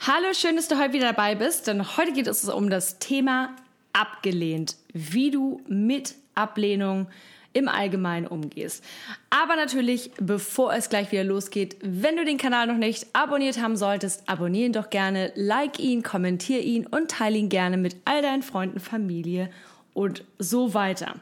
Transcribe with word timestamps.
Hallo, 0.00 0.32
schön, 0.32 0.56
dass 0.56 0.68
du 0.68 0.78
heute 0.78 0.94
wieder 0.94 1.08
dabei 1.08 1.34
bist, 1.34 1.66
denn 1.66 1.96
heute 1.96 2.12
geht 2.12 2.26
es 2.26 2.48
um 2.48 2.70
das 2.70 2.98
Thema 2.98 3.54
abgelehnt, 3.92 4.76
wie 4.94 5.30
du 5.30 5.60
mit 5.68 6.14
Ablehnung 6.34 7.08
im 7.52 7.68
Allgemeinen 7.68 8.26
umgehst. 8.26 8.82
Aber 9.28 9.56
natürlich, 9.56 10.12
bevor 10.18 10.72
es 10.72 10.88
gleich 10.88 11.12
wieder 11.12 11.24
losgeht, 11.24 11.76
wenn 11.82 12.16
du 12.16 12.24
den 12.24 12.38
Kanal 12.38 12.68
noch 12.68 12.76
nicht 12.76 13.06
abonniert 13.12 13.60
haben 13.60 13.76
solltest, 13.76 14.28
abonniere 14.28 14.66
ihn 14.66 14.72
doch 14.72 14.88
gerne, 14.88 15.32
like 15.34 15.78
ihn, 15.78 16.02
kommentiere 16.02 16.60
ihn 16.60 16.86
und 16.86 17.10
teile 17.10 17.36
ihn 17.36 17.48
gerne 17.48 17.76
mit 17.76 17.96
all 18.04 18.22
deinen 18.22 18.42
Freunden, 18.42 18.80
Familie 18.80 19.50
und 19.92 20.24
so 20.38 20.72
weiter. 20.74 21.16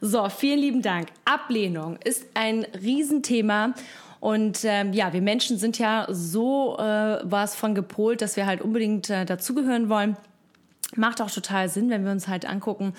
So, 0.00 0.28
vielen 0.28 0.58
lieben 0.58 0.82
Dank. 0.82 1.08
Ablehnung 1.24 1.98
ist 2.02 2.26
ein 2.34 2.64
Riesenthema. 2.82 3.74
Und 4.24 4.64
ähm, 4.64 4.94
ja, 4.94 5.12
wir 5.12 5.20
Menschen 5.20 5.58
sind 5.58 5.78
ja 5.78 6.06
so 6.08 6.78
äh, 6.78 7.18
was 7.24 7.54
von 7.54 7.74
gepolt, 7.74 8.22
dass 8.22 8.38
wir 8.38 8.46
halt 8.46 8.62
unbedingt 8.62 9.10
äh, 9.10 9.26
dazugehören 9.26 9.90
wollen. 9.90 10.16
Macht 10.96 11.20
auch 11.20 11.30
total 11.30 11.68
Sinn, 11.68 11.90
wenn 11.90 12.06
wir 12.06 12.10
uns 12.10 12.26
halt 12.26 12.48
angucken, 12.48 12.94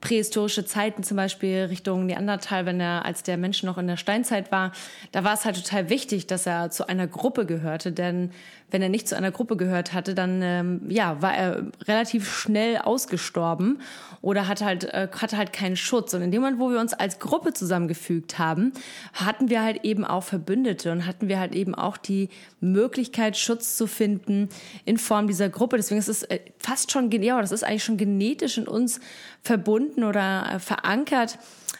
prähistorische 0.00 0.64
Zeiten, 0.64 1.02
zum 1.02 1.16
Beispiel 1.16 1.66
Richtung 1.68 2.06
Neandertal, 2.06 2.66
wenn 2.66 2.80
er 2.80 3.04
als 3.04 3.22
der 3.22 3.36
Mensch 3.36 3.62
noch 3.62 3.78
in 3.78 3.86
der 3.86 3.96
Steinzeit 3.96 4.52
war, 4.52 4.72
da 5.12 5.24
war 5.24 5.34
es 5.34 5.44
halt 5.44 5.56
total 5.56 5.88
wichtig, 5.88 6.26
dass 6.26 6.46
er 6.46 6.70
zu 6.70 6.88
einer 6.88 7.06
Gruppe 7.06 7.46
gehörte, 7.46 7.92
denn 7.92 8.30
wenn 8.70 8.82
er 8.82 8.88
nicht 8.88 9.08
zu 9.08 9.16
einer 9.16 9.30
Gruppe 9.30 9.56
gehört 9.56 9.92
hatte, 9.92 10.14
dann 10.14 10.40
ähm, 10.42 10.80
ja 10.88 11.22
war 11.22 11.34
er 11.34 11.66
relativ 11.86 12.28
schnell 12.28 12.78
ausgestorben 12.78 13.80
oder 14.22 14.48
hatte 14.48 14.64
halt 14.64 14.84
äh, 14.84 15.08
hatte 15.12 15.36
halt 15.36 15.52
keinen 15.52 15.76
Schutz. 15.76 16.14
Und 16.14 16.22
in 16.22 16.32
dem 16.32 16.42
Moment, 16.42 16.58
wo 16.58 16.70
wir 16.70 16.80
uns 16.80 16.92
als 16.92 17.20
Gruppe 17.20 17.52
zusammengefügt 17.52 18.38
haben, 18.38 18.72
hatten 19.12 19.50
wir 19.50 19.62
halt 19.62 19.84
eben 19.84 20.04
auch 20.04 20.24
Verbündete 20.24 20.90
und 20.90 21.06
hatten 21.06 21.28
wir 21.28 21.38
halt 21.38 21.54
eben 21.54 21.74
auch 21.74 21.96
die 21.96 22.28
Möglichkeit, 22.60 23.36
Schutz 23.36 23.76
zu 23.76 23.86
finden 23.86 24.48
in 24.84 24.98
Form 24.98 25.28
dieser 25.28 25.48
Gruppe. 25.48 25.76
Deswegen 25.76 26.00
ist 26.00 26.08
es 26.08 26.24
äh, 26.24 26.40
fast 26.58 26.90
schon 26.90 27.10
ja, 27.10 27.40
das 27.40 27.52
ist 27.52 27.62
eigentlich 27.62 27.84
schon 27.84 27.96
genetisch 27.96 28.58
in 28.58 28.66
uns 28.66 29.00
verbunden 29.42 29.95
oder 30.04 30.50
äh, 30.54 30.58
verankert 30.58 31.38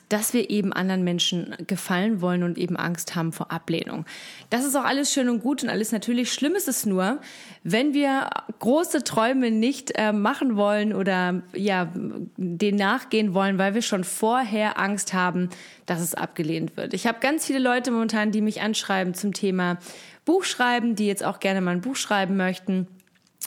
dass 0.09 0.33
wir 0.33 0.51
eben 0.51 0.73
anderen 0.73 1.03
Menschen 1.03 1.57
gefallen 1.67 2.21
wollen 2.21 2.43
und 2.45 2.59
eben 2.59 2.77
Angst 2.77 3.17
haben 3.17 3.33
vor 3.33 3.51
Ablehnung. 3.51 4.05
Das 4.51 4.65
ist 4.65 4.77
auch 4.77 4.85
alles 4.85 5.13
schön 5.13 5.29
und 5.29 5.41
gut 5.41 5.63
und 5.63 5.69
alles 5.69 5.91
natürlich. 5.91 6.33
Schlimm 6.33 6.55
ist 6.55 6.69
es 6.69 6.87
nur, 6.87 7.21
wenn 7.65 7.93
wir 7.93 8.31
große 8.61 9.03
Träume 9.03 9.51
nicht 9.51 9.93
äh, 9.97 10.13
machen 10.13 10.57
wollen 10.57 10.95
oder 10.95 11.43
ja, 11.55 11.91
den 12.37 12.77
nachgehen 12.77 13.35
wollen, 13.35 13.59
weil 13.59 13.75
wir 13.75 13.83
schon 13.83 14.05
vorher 14.05 14.79
Angst 14.79 15.13
haben, 15.13 15.49
dass 15.87 16.01
es 16.01 16.15
abgelehnt 16.15 16.77
wird. 16.77 16.95
Ich 16.95 17.07
habe 17.07 17.19
ganz 17.21 17.47
viele 17.47 17.59
Leute 17.59 17.91
momentan, 17.91 18.31
die 18.31 18.43
mich 18.43 18.63
anschreiben 18.63 19.15
zum 19.15 19.33
Thema 19.33 19.79
Buchschreiben, 20.25 20.95
die 20.95 21.07
jetzt 21.07 21.25
auch 21.25 21.41
gerne 21.41 21.61
mal 21.61 21.73
ein 21.73 21.81
Buch 21.81 21.97
schreiben 21.97 22.37
möchten. 22.37 22.87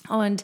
Und 0.10 0.44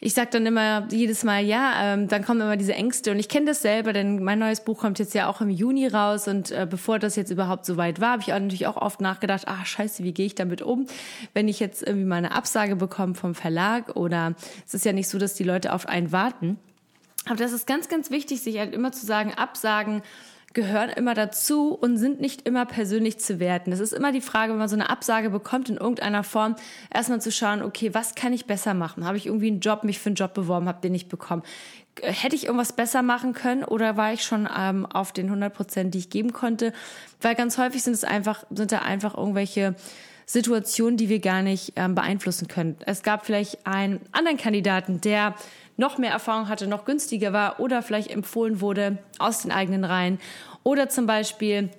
ich 0.00 0.14
sag 0.14 0.30
dann 0.30 0.46
immer 0.46 0.86
jedes 0.90 1.24
Mal, 1.24 1.44
ja, 1.44 1.94
ähm, 1.94 2.06
dann 2.06 2.24
kommen 2.24 2.40
immer 2.40 2.56
diese 2.56 2.74
Ängste. 2.74 3.10
Und 3.10 3.18
ich 3.18 3.28
kenne 3.28 3.46
das 3.46 3.62
selber, 3.62 3.92
denn 3.92 4.22
mein 4.22 4.38
neues 4.38 4.60
Buch 4.60 4.78
kommt 4.78 5.00
jetzt 5.00 5.12
ja 5.12 5.28
auch 5.28 5.40
im 5.40 5.50
Juni 5.50 5.88
raus. 5.88 6.28
Und 6.28 6.52
äh, 6.52 6.68
bevor 6.70 7.00
das 7.00 7.16
jetzt 7.16 7.30
überhaupt 7.30 7.66
so 7.66 7.76
weit 7.76 8.00
war, 8.00 8.12
habe 8.12 8.22
ich 8.22 8.32
auch 8.32 8.38
natürlich 8.38 8.68
auch 8.68 8.76
oft 8.76 9.00
nachgedacht, 9.00 9.44
ach 9.46 9.66
scheiße, 9.66 10.04
wie 10.04 10.12
gehe 10.12 10.26
ich 10.26 10.36
damit 10.36 10.62
um, 10.62 10.86
wenn 11.34 11.48
ich 11.48 11.58
jetzt 11.58 11.82
irgendwie 11.82 12.06
mal 12.06 12.16
eine 12.16 12.32
Absage 12.32 12.76
bekomme 12.76 13.14
vom 13.14 13.34
Verlag 13.34 13.96
oder 13.96 14.34
es 14.66 14.74
ist 14.74 14.84
ja 14.84 14.92
nicht 14.92 15.08
so, 15.08 15.18
dass 15.18 15.34
die 15.34 15.44
Leute 15.44 15.72
auf 15.72 15.88
einen 15.88 16.12
warten. 16.12 16.58
Aber 17.26 17.36
das 17.36 17.52
ist 17.52 17.66
ganz, 17.66 17.88
ganz 17.88 18.10
wichtig, 18.10 18.40
sich 18.40 18.58
halt 18.58 18.74
immer 18.74 18.92
zu 18.92 19.04
sagen, 19.04 19.34
Absagen 19.34 20.02
gehören 20.58 20.90
immer 20.90 21.14
dazu 21.14 21.72
und 21.72 21.98
sind 21.98 22.20
nicht 22.20 22.44
immer 22.48 22.66
persönlich 22.66 23.20
zu 23.20 23.38
werten. 23.38 23.70
Das 23.70 23.78
ist 23.78 23.92
immer 23.92 24.10
die 24.10 24.20
Frage, 24.20 24.50
wenn 24.50 24.58
man 24.58 24.68
so 24.68 24.74
eine 24.74 24.90
Absage 24.90 25.30
bekommt 25.30 25.68
in 25.68 25.76
irgendeiner 25.76 26.24
Form, 26.24 26.56
erstmal 26.92 27.20
zu 27.20 27.30
schauen, 27.30 27.62
okay, 27.62 27.94
was 27.94 28.16
kann 28.16 28.32
ich 28.32 28.46
besser 28.46 28.74
machen? 28.74 29.04
Habe 29.04 29.16
ich 29.16 29.26
irgendwie 29.26 29.46
einen 29.46 29.60
Job, 29.60 29.84
mich 29.84 30.00
für 30.00 30.08
einen 30.08 30.16
Job 30.16 30.34
beworben, 30.34 30.66
habe 30.66 30.80
den 30.80 30.90
nicht 30.90 31.08
bekommen? 31.08 31.44
Hätte 32.02 32.34
ich 32.34 32.46
irgendwas 32.46 32.72
besser 32.72 33.02
machen 33.02 33.34
können 33.34 33.62
oder 33.62 33.96
war 33.96 34.12
ich 34.12 34.24
schon 34.24 34.48
ähm, 34.58 34.84
auf 34.84 35.12
den 35.12 35.26
100 35.26 35.54
Prozent, 35.54 35.94
die 35.94 35.98
ich 35.98 36.10
geben 36.10 36.32
konnte? 36.32 36.72
Weil 37.20 37.36
ganz 37.36 37.56
häufig 37.56 37.84
sind 37.84 37.92
es 37.92 38.02
einfach, 38.02 38.42
sind 38.50 38.72
da 38.72 38.80
einfach 38.80 39.16
irgendwelche 39.16 39.76
Situationen, 40.28 40.98
die 40.98 41.08
wir 41.08 41.20
gar 41.20 41.40
nicht 41.40 41.72
ähm, 41.76 41.94
beeinflussen 41.94 42.48
können. 42.48 42.76
Es 42.84 43.02
gab 43.02 43.24
vielleicht 43.24 43.66
einen 43.66 44.00
anderen 44.12 44.36
Kandidaten, 44.36 45.00
der 45.00 45.34
noch 45.78 45.96
mehr 45.96 46.10
Erfahrung 46.10 46.50
hatte, 46.50 46.66
noch 46.66 46.84
günstiger 46.84 47.32
war 47.32 47.60
oder 47.60 47.82
vielleicht 47.82 48.10
empfohlen 48.10 48.60
wurde 48.60 48.98
aus 49.18 49.40
den 49.40 49.52
eigenen 49.52 49.84
Reihen. 49.84 50.18
Oder 50.64 50.90
zum 50.90 51.06
Beispiel 51.06 51.70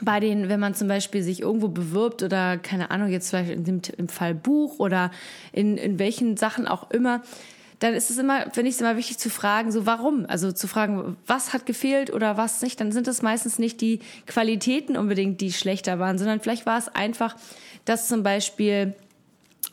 bei 0.00 0.20
den, 0.20 0.48
wenn 0.48 0.58
man 0.58 0.74
zum 0.74 0.88
Beispiel 0.88 1.22
sich 1.22 1.42
irgendwo 1.42 1.68
bewirbt 1.68 2.22
oder 2.22 2.56
keine 2.56 2.90
Ahnung, 2.90 3.10
jetzt 3.10 3.28
vielleicht 3.28 3.50
in 3.50 3.64
dem, 3.64 3.82
im 3.98 4.08
Fall 4.08 4.34
Buch 4.34 4.78
oder 4.78 5.10
in, 5.52 5.76
in 5.76 5.98
welchen 5.98 6.38
Sachen 6.38 6.66
auch 6.66 6.90
immer, 6.90 7.20
dann 7.82 7.94
ist 7.94 8.10
es 8.10 8.18
immer, 8.18 8.42
finde 8.52 8.68
ich 8.68 8.76
es 8.76 8.80
immer 8.80 8.96
wichtig 8.96 9.18
zu 9.18 9.28
fragen, 9.28 9.72
so 9.72 9.86
warum? 9.86 10.24
Also 10.28 10.52
zu 10.52 10.68
fragen, 10.68 11.16
was 11.26 11.52
hat 11.52 11.66
gefehlt 11.66 12.12
oder 12.12 12.36
was 12.36 12.62
nicht? 12.62 12.80
Dann 12.80 12.92
sind 12.92 13.08
es 13.08 13.22
meistens 13.22 13.58
nicht 13.58 13.80
die 13.80 13.98
Qualitäten 14.26 14.96
unbedingt, 14.96 15.40
die 15.40 15.52
schlechter 15.52 15.98
waren, 15.98 16.16
sondern 16.16 16.38
vielleicht 16.38 16.64
war 16.64 16.78
es 16.78 16.88
einfach, 16.88 17.34
dass 17.84 18.06
zum 18.06 18.22
Beispiel 18.22 18.94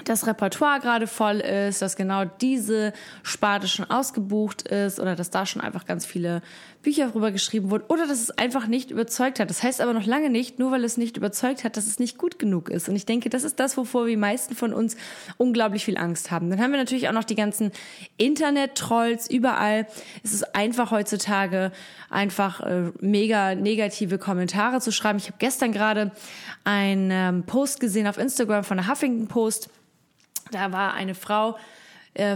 das 0.06 0.28
Repertoire 0.28 0.80
gerade 0.80 1.08
voll 1.08 1.40
ist, 1.40 1.82
dass 1.82 1.96
genau 1.96 2.26
diese 2.26 2.94
Sparte 3.24 3.68
schon 3.68 3.90
ausgebucht 3.90 4.64
ist 4.64 5.00
oder 5.00 5.16
dass 5.16 5.30
da 5.30 5.46
schon 5.46 5.62
einfach 5.62 5.86
ganz 5.86 6.06
viele 6.06 6.42
Bücher 6.82 7.10
drüber 7.10 7.32
geschrieben 7.32 7.72
wurden 7.72 7.84
oder 7.90 8.08
dass 8.08 8.22
es 8.22 8.32
einfach 8.32 8.68
nicht 8.68 8.90
überzeugt 8.90 9.40
hat. 9.40 9.50
Das 9.50 9.64
heißt 9.64 9.82
aber 9.82 9.92
noch 9.94 10.06
lange 10.06 10.30
nicht, 10.30 10.60
nur 10.60 10.72
weil 10.72 10.86
es 10.86 10.96
nicht 10.96 11.18
überzeugt 11.18 11.66
hat, 11.66 11.76
dass 11.76 11.88
es 11.88 12.00
nicht 12.00 12.18
gut 12.18 12.40
genug 12.40 12.70
ist. 12.70 12.88
Und 12.88 12.96
ich 12.96 13.06
denke, 13.06 13.30
das 13.30 13.44
ist 13.44 13.60
das, 13.60 13.76
wovor 13.76 14.08
die 14.08 14.16
meisten 14.16 14.56
von 14.56 14.74
uns 14.74 14.96
unglaublich 15.38 15.84
viel 15.84 15.98
Angst 15.98 16.32
haben. 16.32 16.50
Dann 16.50 16.62
haben 16.62 16.72
wir 16.72 16.80
natürlich 16.80 17.10
auch 17.10 17.14
noch 17.14 17.26
die 17.26 17.36
ganzen 17.36 17.72
Internet-Trolls 18.18 19.30
überall. 19.30 19.88
Es 20.24 20.34
ist 20.34 20.56
einfach 20.56 20.92
heutzutage 20.92 21.74
einfach 22.10 22.62
äh, 22.62 22.92
mega 23.02 23.56
negative 23.56 24.18
Kommentare 24.18 24.80
zu 24.80 24.92
schreiben. 24.92 25.20
Ich 25.20 25.28
habe 25.28 25.38
gestern 25.38 25.74
gerade 25.74 26.12
einen 26.64 27.12
ähm, 27.12 27.44
Post 27.44 27.82
gesehen 27.82 28.08
auf 28.08 28.18
Instagram 28.18 28.64
von 28.64 28.78
der 28.78 28.88
Huffington 28.88 29.28
Post 29.28 29.70
da 30.52 30.72
war 30.72 30.94
eine 30.94 31.16
Frau, 31.16 31.58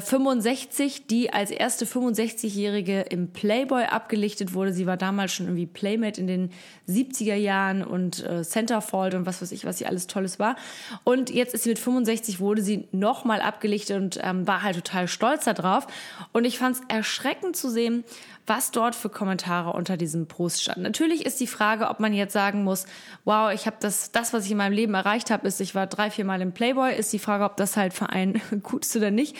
65, 0.02 1.00
äh, 1.00 1.04
die 1.10 1.34
als 1.34 1.52
erste 1.52 1.86
65-Jährige 1.86 3.02
im 3.02 3.32
Playboy 3.32 3.84
abgelichtet 3.86 4.54
wurde. 4.54 4.74
Sie 4.74 4.88
war 4.88 4.98
damals 4.98 5.34
schon 5.34 5.48
irgendwie 5.48 5.66
Playmate 5.66 6.20
in 6.20 6.28
den 6.28 6.52
70er 6.88 7.36
Jahren 7.36 7.84
und 7.84 8.26
äh, 8.26 8.44
Centerfold 8.44 9.14
und 9.14 9.26
was 9.26 9.42
weiß 9.42 9.52
ich, 9.52 9.66
was 9.66 9.78
sie 9.78 9.86
alles 9.86 10.08
Tolles 10.08 10.40
war. 10.40 10.56
Und 11.04 11.30
jetzt 11.30 11.54
ist 11.54 11.64
sie 11.64 11.70
mit 11.70 11.80
65, 11.80 12.40
wurde 12.40 12.62
sie 12.62 12.88
nochmal 12.92 13.42
abgelichtet 13.42 13.98
und 13.98 14.20
ähm, 14.22 14.48
war 14.48 14.64
halt 14.64 14.76
total 14.76 15.08
stolz 15.08 15.46
darauf. 15.46 15.88
Und 16.32 16.46
ich 16.46 16.58
fand 16.58 16.78
es 16.78 16.82
erschreckend 16.88 17.56
zu 17.56 17.70
sehen, 17.70 18.04
was 18.46 18.72
dort 18.72 18.96
für 18.96 19.10
Kommentare 19.10 19.72
unter 19.72 19.96
diesem 19.96 20.28
Post 20.28 20.64
stand. 20.64 20.80
Natürlich 20.80 21.26
ist 21.26 21.40
die 21.40 21.48
Frage, 21.48 21.88
ob 21.90 22.00
man 22.00 22.14
jetzt 22.14 22.34
sagen 22.34 22.64
muss, 22.64 22.86
wow, 23.24 23.53
ich 23.53 23.66
habe 23.66 23.78
das, 23.79 24.12
das, 24.12 24.34
was 24.34 24.46
ich 24.46 24.52
in 24.52 24.58
meinem 24.58 24.74
Leben 24.74 24.94
erreicht 24.94 25.32
habe, 25.32 25.47
ist, 25.47 25.62
ich 25.62 25.76
war 25.76 25.88
drei, 25.88 26.12
vier 26.12 26.26
Mal 26.26 26.41
im 26.41 26.52
Playboy, 26.52 26.94
ist 26.94 27.14
die 27.14 27.20
Frage, 27.20 27.46
ob 27.46 27.56
das 27.56 27.78
halt 27.78 27.94
für 27.94 28.09
einen 28.09 28.41
gut 28.64 28.86
ist 28.86 28.96
oder 28.96 29.12
nicht. 29.12 29.38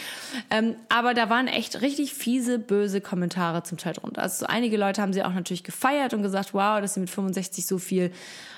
Ähm, 0.50 0.76
aber 0.90 1.14
da 1.14 1.30
waren 1.30 1.48
echt 1.48 1.82
richtig 1.82 2.14
fiese, 2.14 2.60
böse 2.60 3.02
Kommentare 3.02 3.64
zum 3.64 3.78
Teil 3.78 3.94
drunter. 3.94 4.22
Also 4.22 4.42
so 4.42 4.46
einige 4.46 4.78
Leute 4.78 5.02
haben 5.02 5.14
sie 5.14 5.24
auch 5.24 5.34
natürlich 5.34 5.64
gefeiert 5.64 6.14
und 6.14 6.22
gesagt, 6.22 6.54
wow, 6.54 6.80
dass 6.82 6.94
sie 6.94 7.00
mit 7.00 7.10
65 7.10 7.66
so 7.66 7.78
viel 7.78 8.12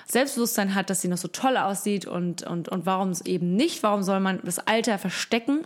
Selbstbewusstsein 0.08 0.76
hat, 0.76 0.90
dass 0.90 1.02
sie 1.02 1.08
noch 1.08 1.18
so 1.18 1.28
toll 1.28 1.58
aussieht 1.58 2.06
und, 2.06 2.44
und, 2.44 2.70
und 2.70 2.86
warum 2.86 3.10
es 3.10 3.26
eben 3.26 3.56
nicht, 3.56 3.84
warum 3.84 4.04
soll 4.04 4.20
man 4.20 4.40
das 4.44 4.60
Alter 4.60 4.98
verstecken? 4.98 5.66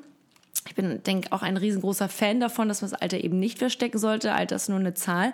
Ich 0.67 0.75
bin, 0.75 1.01
denke, 1.03 1.31
auch 1.31 1.41
ein 1.41 1.57
riesengroßer 1.57 2.09
Fan 2.09 2.39
davon, 2.39 2.67
dass 2.67 2.81
man 2.81 2.91
das 2.91 3.01
Alter 3.01 3.23
eben 3.23 3.39
nicht 3.39 3.59
verstecken 3.59 3.97
sollte. 3.97 4.33
Alter 4.33 4.55
ist 4.55 4.69
nur 4.69 4.79
eine 4.79 4.93
Zahl. 4.93 5.33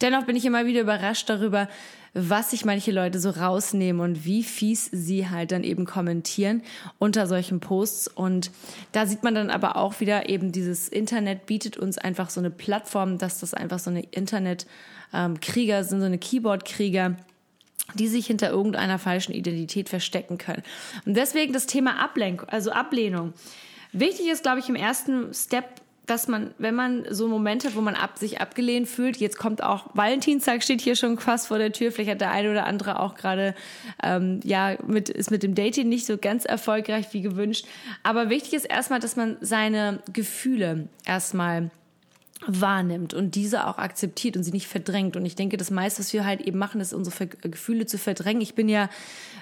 Dennoch 0.00 0.24
bin 0.24 0.36
ich 0.36 0.44
immer 0.44 0.66
wieder 0.66 0.80
überrascht 0.80 1.28
darüber, 1.30 1.68
was 2.14 2.50
sich 2.50 2.64
manche 2.64 2.92
Leute 2.92 3.18
so 3.18 3.30
rausnehmen 3.30 4.00
und 4.00 4.24
wie 4.24 4.42
fies 4.42 4.88
sie 4.92 5.28
halt 5.28 5.52
dann 5.52 5.64
eben 5.64 5.84
kommentieren 5.84 6.62
unter 6.98 7.26
solchen 7.26 7.60
Posts. 7.60 8.08
Und 8.08 8.50
da 8.92 9.06
sieht 9.06 9.22
man 9.22 9.34
dann 9.34 9.50
aber 9.50 9.76
auch 9.76 10.00
wieder 10.00 10.28
eben 10.28 10.52
dieses 10.52 10.88
Internet 10.88 11.46
bietet 11.46 11.76
uns 11.76 11.98
einfach 11.98 12.30
so 12.30 12.40
eine 12.40 12.50
Plattform, 12.50 13.18
dass 13.18 13.40
das 13.40 13.54
einfach 13.54 13.78
so 13.78 13.90
eine 13.90 14.02
Internet-Krieger 14.02 15.84
sind, 15.84 16.00
so 16.00 16.06
eine 16.06 16.18
Keyboard-Krieger 16.18 17.16
die 17.92 18.08
sich 18.08 18.26
hinter 18.26 18.48
irgendeiner 18.48 18.98
falschen 18.98 19.32
Identität 19.32 19.90
verstecken 19.90 20.38
können. 20.38 20.62
Und 21.04 21.18
deswegen 21.18 21.52
das 21.52 21.66
Thema 21.66 22.02
Ablenkung, 22.02 22.48
also 22.48 22.72
Ablehnung. 22.72 23.34
Wichtig 23.94 24.28
ist, 24.28 24.42
glaube 24.42 24.58
ich, 24.58 24.68
im 24.68 24.74
ersten 24.74 25.32
Step 25.32 25.64
dass 26.06 26.28
man, 26.28 26.52
wenn 26.58 26.74
man 26.74 27.06
so 27.10 27.28
Momente 27.28 27.68
hat, 27.68 27.76
wo 27.76 27.80
man 27.80 27.94
ab, 27.94 28.18
sich 28.18 28.40
abgelehnt 28.40 28.88
fühlt, 28.88 29.16
jetzt 29.16 29.38
kommt 29.38 29.62
auch 29.62 29.86
Valentinstag 29.94 30.62
steht 30.62 30.82
hier 30.82 30.96
schon 30.96 31.18
fast 31.18 31.46
vor 31.46 31.58
der 31.58 31.72
Tür, 31.72 31.92
vielleicht 31.92 32.10
hat 32.10 32.20
der 32.20 32.30
eine 32.30 32.50
oder 32.50 32.66
andere 32.66 33.00
auch 33.00 33.14
gerade 33.14 33.54
ähm, 34.02 34.40
ja 34.44 34.76
mit 34.86 35.08
ist 35.08 35.30
mit 35.30 35.42
dem 35.42 35.54
Dating 35.54 35.88
nicht 35.88 36.04
so 36.04 36.18
ganz 36.18 36.44
erfolgreich 36.44 37.06
wie 37.12 37.22
gewünscht. 37.22 37.66
Aber 38.02 38.28
wichtig 38.28 38.52
ist 38.52 38.66
erstmal, 38.66 39.00
dass 39.00 39.16
man 39.16 39.38
seine 39.40 40.00
Gefühle 40.12 40.88
erstmal 41.06 41.70
wahrnimmt 42.46 43.14
und 43.14 43.34
diese 43.34 43.66
auch 43.66 43.78
akzeptiert 43.78 44.36
und 44.36 44.42
sie 44.42 44.52
nicht 44.52 44.66
verdrängt. 44.66 45.16
Und 45.16 45.24
ich 45.24 45.36
denke, 45.36 45.56
das 45.56 45.70
meiste, 45.70 46.00
was 46.00 46.12
wir 46.12 46.24
halt 46.24 46.40
eben 46.40 46.58
machen, 46.58 46.80
ist 46.80 46.92
unsere 46.92 47.26
Gefühle 47.26 47.86
zu 47.86 47.98
verdrängen. 47.98 48.42
Ich 48.42 48.54
bin 48.54 48.68
ja 48.68 48.88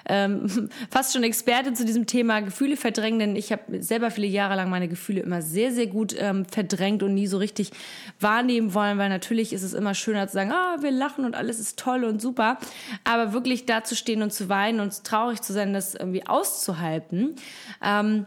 ähm, 0.05 0.69
fast 0.89 1.13
schon 1.13 1.23
Experte 1.23 1.73
zu 1.73 1.85
diesem 1.85 2.05
Thema 2.05 2.41
Gefühle 2.41 2.77
verdrängen, 2.77 3.19
denn 3.19 3.35
ich 3.35 3.51
habe 3.51 3.81
selber 3.81 4.11
viele 4.11 4.27
Jahre 4.27 4.55
lang 4.55 4.69
meine 4.69 4.87
Gefühle 4.87 5.21
immer 5.21 5.41
sehr, 5.41 5.71
sehr 5.71 5.87
gut 5.87 6.15
ähm, 6.17 6.45
verdrängt 6.45 7.03
und 7.03 7.13
nie 7.13 7.27
so 7.27 7.37
richtig 7.37 7.71
wahrnehmen 8.19 8.73
wollen, 8.73 8.97
weil 8.97 9.09
natürlich 9.09 9.53
ist 9.53 9.63
es 9.63 9.73
immer 9.73 9.93
schöner 9.93 10.27
zu 10.27 10.33
sagen, 10.33 10.51
ah, 10.51 10.77
wir 10.81 10.91
lachen 10.91 11.25
und 11.25 11.35
alles 11.35 11.59
ist 11.59 11.77
toll 11.79 12.03
und 12.03 12.21
super. 12.21 12.57
Aber 13.03 13.33
wirklich 13.33 13.65
da 13.65 13.83
zu 13.83 13.95
stehen 13.95 14.21
und 14.21 14.31
zu 14.31 14.49
weinen 14.49 14.79
und 14.79 15.03
traurig 15.03 15.41
zu 15.41 15.53
sein, 15.53 15.73
das 15.73 15.95
irgendwie 15.95 16.25
auszuhalten, 16.25 17.35
ähm, 17.83 18.25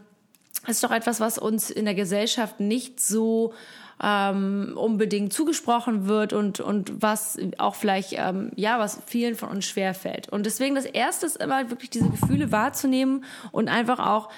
ist 0.67 0.83
doch 0.83 0.91
etwas, 0.91 1.19
was 1.19 1.37
uns 1.37 1.69
in 1.69 1.85
der 1.85 1.95
Gesellschaft 1.95 2.59
nicht 2.59 2.99
so 2.99 3.53
ähm, 4.01 4.73
unbedingt 4.75 5.33
zugesprochen 5.33 6.07
wird 6.07 6.33
und, 6.33 6.59
und 6.59 7.01
was 7.01 7.37
auch 7.57 7.75
vielleicht, 7.75 8.13
ähm, 8.13 8.51
ja, 8.55 8.79
was 8.79 9.01
vielen 9.05 9.35
von 9.35 9.49
uns 9.49 9.65
schwerfällt. 9.65 10.29
Und 10.29 10.45
deswegen 10.45 10.75
das 10.75 10.85
Erste 10.85 11.25
ist 11.25 11.37
immer 11.37 11.69
wirklich 11.69 11.89
diese 11.89 12.09
Gefühle 12.09 12.51
wahrzunehmen 12.51 13.25
und 13.51 13.69
einfach 13.69 13.99
auch 13.99 14.29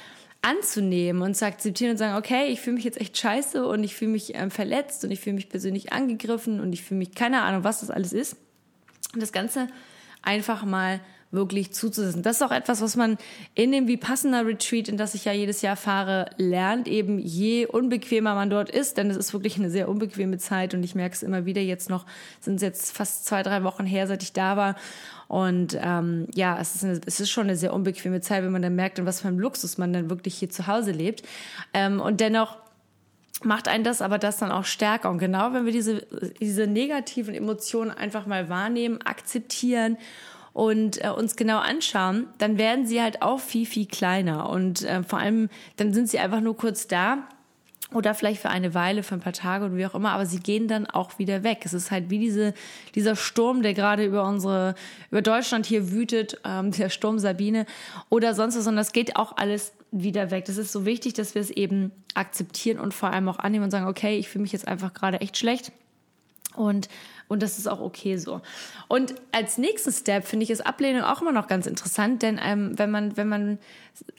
anzunehmen 0.42 1.22
und 1.22 1.36
zu 1.36 1.46
akzeptieren 1.46 1.92
und 1.92 1.98
sagen, 1.98 2.18
okay, 2.18 2.48
ich 2.48 2.62
fühle 2.62 2.76
mich 2.76 2.86
jetzt 2.86 3.02
echt 3.02 3.18
scheiße 3.18 3.68
und 3.68 3.84
ich 3.84 3.96
fühle 3.96 4.12
mich 4.12 4.36
ähm, 4.36 4.52
verletzt 4.52 5.04
und 5.04 5.12
ich 5.12 5.20
fühle 5.20 5.36
mich 5.36 5.50
persönlich 5.50 5.92
angegriffen 5.92 6.62
und 6.62 6.72
ich 6.72 6.84
fühle 6.84 7.00
mich, 7.00 7.14
keine 7.14 7.42
Ahnung, 7.42 7.66
was 7.66 7.82
das 7.82 7.92
alles 7.92 8.14
ist. 8.14 8.38
Und 9.14 9.22
das 9.22 9.34
Ganze 9.34 9.68
einfach 10.22 10.64
mal 10.64 11.02
wirklich 11.32 11.72
zuzusetzen. 11.74 12.24
Das 12.24 12.38
ist 12.38 12.42
auch 12.42 12.52
etwas, 12.52 12.82
was 12.82 12.96
man 12.96 13.18
in 13.54 13.72
dem 13.72 13.88
Vipassana 13.88 14.42
Retreat, 14.42 14.88
in 14.88 14.98
das 14.98 15.14
ich 15.14 15.26
ja 15.26 15.32
jedes 15.32 15.62
Jahr 15.62 15.76
fahre, 15.76 16.30
lernt, 16.38 16.88
eben 16.88 17.20
je 17.20 17.68
unbequemer 17.68 18.34
man 18.34 18.50
dort 18.50 18.70
ist, 18.70 18.98
denn 18.98 19.12
es 19.12 19.18
ist 19.18 19.34
wirklich 19.34 19.58
eine 19.58 19.70
sehr 19.70 19.90
unbequeme 19.90 20.40
Zeit 20.40 20.74
und 20.74 20.84
ich 20.84 20.96
merke 20.96 21.16
es 21.16 21.24
immer 21.24 21.46
wieder 21.46 21.62
jetzt 21.62 21.90
noch, 21.90 22.06
sind 22.40 22.56
es 22.56 22.62
jetzt 22.62 22.98
fast 22.98 23.26
zwei, 23.26 23.44
drei 23.44 23.64
Wochen 23.64 23.86
her, 23.86 24.08
seit 24.08 24.24
ich 24.24 24.34
da 24.34 24.58
war 24.58 24.76
und 25.28 25.78
ähm, 25.80 26.26
ja, 26.34 26.58
es 26.60 26.74
ist, 26.74 26.84
eine, 26.84 27.00
es 27.06 27.20
ist 27.20 27.30
schon 27.30 27.44
eine 27.44 27.56
sehr 27.56 27.74
unbequeme 27.74 28.20
Zeit, 28.20 28.44
wenn 28.44 28.52
man 28.52 28.64
dann 28.64 28.76
merkt, 28.76 28.98
in 28.98 29.06
was 29.06 29.22
für 29.22 29.28
einem 29.28 29.40
Luxus 29.40 29.78
man 29.78 29.94
dann 29.94 30.10
wirklich 30.10 30.36
hier 30.36 30.50
zu 30.50 30.66
Hause 30.66 30.92
lebt 30.92 31.22
ähm, 31.76 32.02
und 32.02 32.20
dennoch 32.20 32.58
macht 33.44 33.68
einen 33.68 33.84
das 33.84 34.02
aber 34.02 34.18
das 34.18 34.38
dann 34.38 34.52
auch 34.52 34.66
stärker. 34.66 35.10
Und 35.10 35.20
genau 35.20 35.54
wenn 35.54 35.66
wir 35.66 35.72
diese, 35.72 36.06
diese 36.42 36.66
negativen 36.66 37.36
Emotionen 37.36 37.92
einfach 37.92 38.26
mal 38.26 38.50
wahrnehmen, 38.50 39.00
akzeptieren 39.04 39.98
und 40.54 41.04
äh, 41.04 41.10
uns 41.10 41.36
genau 41.36 41.60
anschauen, 41.60 42.28
dann 42.38 42.58
werden 42.58 42.86
sie 42.86 43.02
halt 43.02 43.22
auch 43.22 43.40
viel, 43.40 43.66
viel 43.66 43.86
kleiner. 43.86 44.50
Und 44.50 44.84
äh, 44.84 45.04
vor 45.04 45.20
allem, 45.20 45.50
dann 45.78 45.94
sind 45.94 46.10
sie 46.10 46.20
einfach 46.20 46.42
nur 46.42 46.58
kurz 46.58 46.88
da 46.88 47.28
oder 47.94 48.14
vielleicht 48.14 48.42
für 48.42 48.50
eine 48.50 48.74
Weile, 48.76 49.02
für 49.02 49.16
ein 49.16 49.20
paar 49.20 49.34
Tage 49.34 49.66
oder 49.66 49.76
wie 49.76 49.86
auch 49.86 49.96
immer, 49.96 50.12
aber 50.12 50.26
sie 50.26 50.40
gehen 50.40 50.68
dann 50.68 50.86
auch 50.86 51.18
wieder 51.18 51.44
weg. 51.44 51.62
Es 51.64 51.74
ist 51.74 51.90
halt 51.90 52.10
wie 52.10 52.20
diese, 52.20 52.54
dieser 52.94 53.16
Sturm, 53.16 53.64
der 53.64 53.74
gerade 53.74 54.06
über 54.06 54.26
unsere, 54.26 54.76
über 55.10 55.22
Deutschland 55.22 55.66
hier 55.66 55.92
wütet, 55.92 56.40
ähm, 56.46 56.72
der 56.72 56.90
Sturm 56.90 57.18
Sabine 57.18 57.66
oder 58.10 58.36
sonst 58.36 58.56
was, 58.58 58.64
sondern 58.64 58.84
das 58.84 58.94
geht 58.94 59.16
auch 59.16 59.38
alles 59.38 59.74
wieder 59.92 60.30
weg. 60.30 60.46
Das 60.46 60.58
ist 60.58 60.72
so 60.72 60.86
wichtig, 60.86 61.14
dass 61.14 61.34
wir 61.34 61.42
es 61.42 61.50
eben 61.50 61.92
akzeptieren 62.14 62.80
und 62.80 62.94
vor 62.94 63.12
allem 63.12 63.28
auch 63.28 63.40
annehmen 63.40 63.66
und 63.66 63.72
sagen, 63.72 63.88
okay, 63.88 64.18
ich 64.20 64.30
fühle 64.30 64.44
mich 64.44 64.52
jetzt 64.52 64.68
einfach 64.68 64.94
gerade 64.94 65.22
echt 65.22 65.38
schlecht 65.38 65.72
und 66.60 66.90
und 67.28 67.44
das 67.44 67.60
ist 67.60 67.68
auch 67.68 67.80
okay 67.80 68.18
so. 68.18 68.42
Und 68.88 69.14
als 69.32 69.60
nächsten 69.60 69.92
Step 69.92 70.26
finde 70.26 70.46
ich 70.46 70.50
ist 70.50 70.66
Ablehnung 70.66 71.04
auch 71.04 71.22
immer 71.22 71.32
noch 71.32 71.48
ganz 71.48 71.68
interessant, 71.68 72.24
denn 72.24 72.40
ähm, 72.44 72.78
wenn 72.78 72.90
man 72.90 73.18
wenn 73.18 73.30
man 73.30 73.60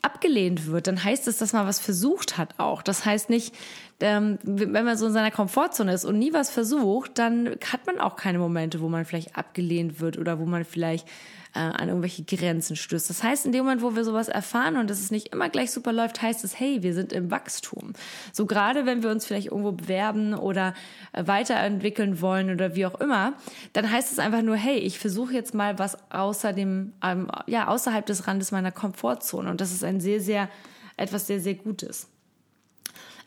abgelehnt 0.02 0.66
wird, 0.66 0.86
dann 0.86 1.02
heißt 1.02 1.26
es, 1.26 1.38
dass 1.38 1.52
man 1.52 1.66
was 1.66 1.80
versucht 1.80 2.38
hat 2.38 2.54
auch. 2.58 2.82
Das 2.82 3.04
heißt 3.04 3.28
nicht, 3.28 3.54
ähm, 4.00 4.38
wenn 4.42 4.84
man 4.84 4.96
so 4.96 5.06
in 5.06 5.12
seiner 5.12 5.30
Komfortzone 5.30 5.92
ist 5.92 6.04
und 6.04 6.18
nie 6.18 6.32
was 6.32 6.50
versucht, 6.50 7.18
dann 7.18 7.56
hat 7.72 7.86
man 7.86 7.98
auch 7.98 8.16
keine 8.16 8.38
Momente, 8.38 8.80
wo 8.80 8.88
man 8.88 9.04
vielleicht 9.04 9.36
abgelehnt 9.36 10.00
wird 10.00 10.18
oder 10.18 10.38
wo 10.38 10.46
man 10.46 10.64
vielleicht 10.64 11.06
äh, 11.54 11.58
an 11.58 11.88
irgendwelche 11.88 12.22
Grenzen 12.22 12.76
stößt. 12.76 13.10
Das 13.10 13.22
heißt, 13.22 13.46
in 13.46 13.52
dem 13.52 13.64
Moment, 13.64 13.82
wo 13.82 13.96
wir 13.96 14.04
sowas 14.04 14.28
erfahren 14.28 14.76
und 14.76 14.90
es 14.90 15.10
nicht 15.10 15.32
immer 15.32 15.48
gleich 15.48 15.70
super 15.70 15.92
läuft, 15.92 16.22
heißt 16.22 16.44
es, 16.44 16.58
hey, 16.58 16.82
wir 16.82 16.94
sind 16.94 17.12
im 17.12 17.30
Wachstum. 17.30 17.92
So 18.32 18.46
gerade 18.46 18.86
wenn 18.86 19.02
wir 19.02 19.10
uns 19.10 19.26
vielleicht 19.26 19.48
irgendwo 19.48 19.72
bewerben 19.72 20.34
oder 20.34 20.74
äh, 21.12 21.26
weiterentwickeln 21.26 22.20
wollen 22.20 22.50
oder 22.50 22.76
wie 22.76 22.86
auch 22.86 23.00
immer, 23.00 23.34
dann 23.72 23.90
heißt 23.90 24.12
es 24.12 24.18
einfach 24.18 24.42
nur, 24.42 24.56
hey, 24.56 24.78
ich 24.78 24.98
versuche 24.98 25.34
jetzt 25.34 25.54
mal 25.54 25.78
was 25.78 25.98
außer 26.10 26.52
dem, 26.52 26.92
ähm, 27.02 27.28
ja, 27.46 27.68
außerhalb 27.68 28.06
des 28.06 28.26
Randes 28.26 28.52
meiner 28.52 28.72
Komfortzone. 28.72 29.50
Und 29.50 29.60
das 29.60 29.72
ist 29.72 29.84
ein 29.84 30.00
sehr, 30.00 30.20
sehr, 30.20 30.48
etwas 30.96 31.26
sehr, 31.26 31.40
sehr 31.40 31.54
Gutes. 31.54 32.08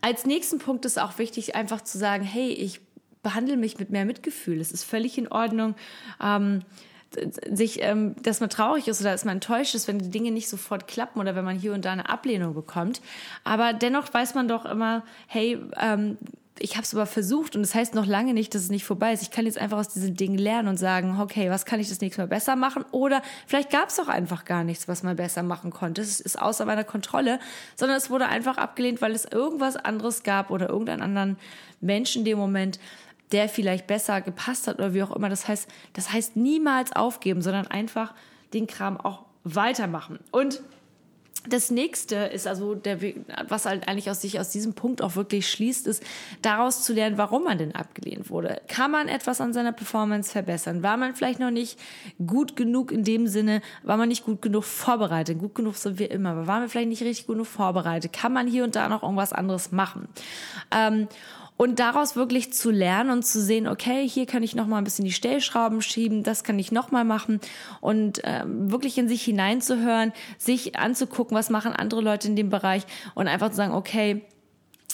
Als 0.04 0.26
nächsten 0.26 0.60
Punkt 0.60 0.84
ist 0.84 1.00
auch 1.00 1.18
wichtig, 1.18 1.56
einfach 1.56 1.80
zu 1.80 1.98
sagen, 1.98 2.26
hey, 2.26 2.50
ich 2.50 2.82
behandle 3.22 3.56
mich 3.56 3.80
mit 3.80 3.90
mehr 3.90 4.04
Mitgefühl. 4.04 4.60
Es 4.60 4.74
ist 4.74 4.84
völlig 4.84 5.18
in 5.18 5.30
Ordnung. 5.30 5.76
Ähm, 6.22 6.60
sich, 7.50 7.82
ähm, 7.82 8.16
dass 8.22 8.42
man 8.42 8.50
traurig 8.50 8.90
ist 8.90 9.00
oder 9.00 9.12
dass 9.12 9.24
man 9.24 9.36
enttäuscht 9.36 9.76
ist, 9.76 9.88
wenn 9.88 10.00
die 10.00 10.10
Dinge 10.10 10.32
nicht 10.32 10.50
sofort 10.50 10.88
klappen 10.90 11.22
oder 11.22 11.38
wenn 11.38 11.46
man 11.46 11.58
hier 11.58 11.72
und 11.72 11.86
da 11.86 11.94
eine 11.94 12.10
Ablehnung 12.10 12.54
bekommt. 12.54 13.02
Aber 13.46 13.72
dennoch 13.72 14.14
weiß 14.14 14.36
man 14.36 14.50
doch 14.50 14.66
immer, 14.66 15.04
hey, 15.28 15.58
ähm, 15.80 16.18
ich 16.60 16.74
habe 16.74 16.84
es 16.84 16.94
aber 16.94 17.06
versucht 17.06 17.56
und 17.56 17.64
das 17.64 17.74
heißt 17.74 17.96
noch 17.96 18.06
lange 18.06 18.34
nicht, 18.34 18.54
dass 18.54 18.64
es 18.64 18.70
nicht 18.70 18.86
vorbei 18.86 19.12
ist. 19.12 19.24
Ich 19.24 19.32
kann 19.32 19.46
jetzt 19.46 19.58
einfach 19.58 19.80
aus 19.80 19.90
diesen 19.90 20.16
Dingen 20.16 20.38
lernen 20.38 20.68
und 20.68 20.78
sagen, 20.78 21.20
okay, 21.20 21.50
was 21.50 21.66
kann 21.66 21.80
ich 21.80 21.90
das 21.90 22.00
nächste 22.00 22.22
Mal 22.22 22.28
besser 22.28 22.56
machen? 22.56 22.86
Oder 22.92 23.22
vielleicht 23.48 23.72
gab 23.72 23.90
es 23.90 24.00
auch 24.00 24.08
einfach 24.08 24.46
gar 24.46 24.64
nichts, 24.64 24.88
was 24.88 25.02
man 25.04 25.16
besser 25.16 25.42
machen 25.42 25.72
konnte. 25.72 26.02
Es 26.02 26.20
ist 26.20 26.40
außer 26.40 26.66
meiner 26.66 26.84
Kontrolle, 26.84 27.40
sondern 27.76 27.98
es 27.98 28.10
wurde 28.10 28.28
einfach 28.28 28.58
abgelehnt, 28.58 29.02
weil 29.02 29.14
es 29.14 29.26
irgendwas 29.26 29.76
anderes 29.76 30.24
gab 30.24 30.52
oder 30.52 30.70
irgendeinen 30.70 31.02
anderen 31.02 31.38
Menschen 31.82 32.20
in 32.20 32.26
dem 32.26 32.38
Moment, 32.38 32.80
der 33.32 33.50
vielleicht 33.50 33.88
besser 33.88 34.22
gepasst 34.22 34.68
hat 34.68 34.78
oder 34.78 34.94
wie 34.94 35.02
auch 35.02 35.16
immer. 35.16 35.30
Das 35.30 35.48
heißt, 35.48 35.68
das 35.94 36.14
heißt 36.14 36.36
niemals 36.36 36.96
aufgeben, 36.96 37.42
sondern 37.42 37.66
einfach 37.68 38.14
den 38.54 38.68
Kram 38.68 39.00
auch 39.00 39.26
weitermachen. 39.44 40.20
Und 40.32 40.62
das 41.48 41.72
nächste 41.72 42.16
ist 42.16 42.48
also 42.48 42.76
der 42.76 43.00
was 43.48 43.66
halt 43.66 43.88
eigentlich 43.88 44.10
aus 44.10 44.22
sich 44.22 44.40
aus 44.40 44.50
diesem 44.50 44.74
Punkt 44.74 45.02
auch 45.02 45.16
wirklich 45.16 45.50
schließt, 45.50 45.88
ist 45.88 46.04
daraus 46.42 46.84
zu 46.84 46.94
lernen, 46.94 47.18
warum 47.18 47.44
man 47.44 47.58
denn 47.58 47.76
abgelehnt 47.76 48.30
wurde. 48.30 48.62
Kann 48.68 48.92
man 48.92 49.08
etwas 49.08 49.42
an 49.42 49.54
seiner 49.54 49.72
Performance 49.74 50.32
verbessern? 50.32 50.84
War 50.84 50.98
man 50.98 51.16
vielleicht 51.16 51.40
noch 51.40 51.52
nicht 51.52 51.80
gut 52.26 52.56
genug 52.56 52.92
in 52.92 53.04
dem 53.04 53.28
Sinne, 53.28 53.62
war 53.84 53.98
man 53.98 54.10
nicht 54.10 54.26
gut 54.26 54.42
genug 54.42 54.64
vorbereitet? 54.64 55.40
Gut 55.40 55.56
genug 55.56 55.76
sind 55.76 56.00
wir 56.00 56.12
immer, 56.12 56.30
aber 56.32 56.48
waren 56.48 56.62
wir 56.62 56.70
vielleicht 56.70 56.90
nicht 56.90 57.04
richtig 57.04 57.28
genug 57.28 57.48
vorbereitet? 57.48 58.14
Kann 58.14 58.34
man 58.34 58.48
hier 58.48 58.64
und 58.64 58.76
da 58.76 58.88
noch 58.88 59.04
irgendwas 59.04 59.34
anderes 59.34 59.72
machen? 59.72 60.08
Ähm, 60.72 61.08
und 61.64 61.80
daraus 61.80 62.18
wirklich 62.18 62.52
zu 62.52 62.72
lernen 62.72 63.10
und 63.10 63.24
zu 63.24 63.42
sehen, 63.42 63.70
okay, 63.70 64.06
hier 64.06 64.26
kann 64.26 64.44
ich 64.44 64.54
noch 64.54 64.68
mal 64.68 64.80
ein 64.80 64.84
bisschen 64.84 65.06
die 65.06 65.14
Stellschrauben 65.14 65.82
schieben, 65.82 66.22
das 66.22 66.44
kann 66.44 66.60
ich 66.60 66.74
noch 66.74 66.92
mal 66.92 67.06
machen 67.06 67.40
und 67.80 68.20
ähm, 68.26 68.70
wirklich 68.70 68.98
in 68.98 69.08
sich 69.08 69.24
hineinzuhören, 69.24 70.12
sich 70.38 70.78
anzugucken, 70.78 71.38
was 71.38 71.50
machen 71.50 71.72
andere 71.72 72.02
Leute 72.02 72.28
in 72.28 72.36
dem 72.36 72.50
Bereich 72.50 72.84
und 73.16 73.30
einfach 73.30 73.50
zu 73.50 73.56
sagen, 73.56 73.74
okay, 73.74 74.26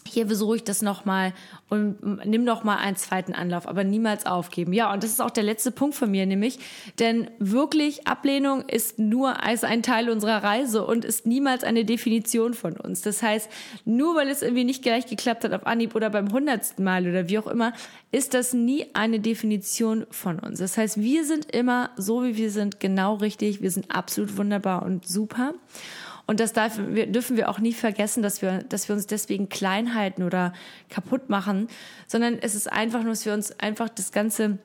hier 0.09 0.27
versuche 0.27 0.57
ich 0.57 0.63
das 0.63 0.81
nochmal 0.81 1.33
und 1.69 2.25
nimm 2.25 2.43
noch 2.43 2.63
mal 2.63 2.77
einen 2.77 2.95
zweiten 2.95 3.33
Anlauf, 3.33 3.67
aber 3.67 3.83
niemals 3.83 4.25
aufgeben. 4.25 4.73
Ja, 4.73 4.91
und 4.93 5.03
das 5.03 5.11
ist 5.11 5.21
auch 5.21 5.29
der 5.29 5.43
letzte 5.43 5.71
Punkt 5.71 5.95
von 5.95 6.09
mir, 6.11 6.25
nämlich, 6.25 6.59
denn 6.99 7.29
wirklich 7.39 8.07
Ablehnung 8.07 8.63
ist 8.67 8.99
nur 8.99 9.43
als 9.43 9.63
ein 9.63 9.83
Teil 9.83 10.09
unserer 10.09 10.43
Reise 10.43 10.85
und 10.85 11.05
ist 11.05 11.25
niemals 11.25 11.63
eine 11.63 11.85
Definition 11.85 12.53
von 12.53 12.77
uns. 12.77 13.01
Das 13.01 13.21
heißt, 13.21 13.49
nur 13.85 14.15
weil 14.15 14.29
es 14.29 14.41
irgendwie 14.41 14.63
nicht 14.63 14.83
gleich 14.83 15.05
geklappt 15.07 15.43
hat 15.43 15.53
auf 15.53 15.65
Anhieb 15.65 15.95
oder 15.95 16.09
beim 16.09 16.31
hundertsten 16.31 16.83
Mal 16.83 17.07
oder 17.07 17.29
wie 17.29 17.39
auch 17.39 17.47
immer, 17.47 17.73
ist 18.11 18.33
das 18.33 18.53
nie 18.53 18.87
eine 18.93 19.19
Definition 19.19 20.05
von 20.09 20.39
uns. 20.39 20.59
Das 20.59 20.77
heißt, 20.77 20.99
wir 20.99 21.25
sind 21.25 21.51
immer 21.51 21.91
so, 21.97 22.23
wie 22.23 22.37
wir 22.37 22.51
sind, 22.51 22.79
genau 22.79 23.15
richtig. 23.15 23.61
Wir 23.61 23.71
sind 23.71 23.95
absolut 23.95 24.37
wunderbar 24.37 24.83
und 24.83 25.07
super. 25.07 25.53
Und 26.29 26.39
das 26.39 26.53
darf, 26.53 26.77
wir, 26.77 27.07
dürfen 27.07 27.37
wir 27.37 27.49
auch 27.49 27.57
nie 27.57 27.73
vergessen, 27.73 28.21
dass 28.21 28.43
wir, 28.43 28.59
dass 28.61 28.87
wir 28.87 28.93
uns 28.93 29.07
deswegen 29.07 29.49
klein 29.49 29.95
halten 29.95 30.21
oder 30.21 30.53
kaputt 30.87 31.27
machen, 31.27 31.67
sondern 32.05 32.37
es 32.37 32.53
ist 32.53 32.71
einfach 32.71 33.01
nur, 33.01 33.13
dass 33.13 33.25
wir 33.25 33.33
uns 33.33 33.59
einfach 33.59 33.89
das 33.89 34.11
Ganze 34.11 34.59